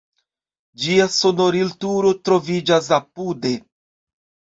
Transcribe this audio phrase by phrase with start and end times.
[0.85, 3.57] Ĝia sonorilturo troviĝas apude.